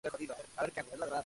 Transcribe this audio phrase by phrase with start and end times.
[0.03, 1.19] Los más conocidos son los Rioni de Roma.